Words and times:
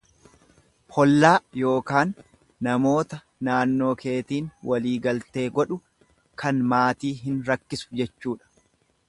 Hollaa 0.95 1.33
ykn 1.73 2.13
namoota 2.67 3.19
naannoo 3.49 3.91
keetiin 4.01 4.49
walii 4.71 4.97
galtee 5.05 5.47
godhu 5.59 5.79
kan 6.45 6.65
maatii 6.75 7.15
hin 7.29 7.39
rakkisu 7.53 7.95
jechuudha. 8.03 8.53